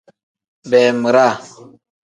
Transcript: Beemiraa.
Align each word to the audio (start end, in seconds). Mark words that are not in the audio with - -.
Beemiraa. 0.69 1.35